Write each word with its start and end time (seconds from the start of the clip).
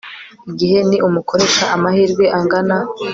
igihe 0.49 0.79
ni 0.89 0.97
umukoresha 1.07 1.63
amahirwe 1.75 2.23
angana 2.37 2.77